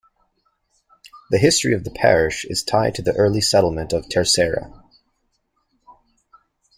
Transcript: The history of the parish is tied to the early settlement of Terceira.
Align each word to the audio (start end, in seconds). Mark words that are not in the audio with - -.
The 1.29 1.37
history 1.37 1.75
of 1.75 1.83
the 1.83 1.91
parish 1.91 2.43
is 2.45 2.63
tied 2.63 2.95
to 2.95 3.03
the 3.03 3.13
early 3.15 3.39
settlement 3.39 3.93
of 3.93 4.09
Terceira. 4.09 4.73